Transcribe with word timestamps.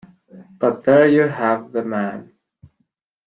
But 0.57 0.83
there 0.83 1.07
you 1.07 1.27
have 1.27 1.73
the 1.73 1.83
man. 1.83 2.31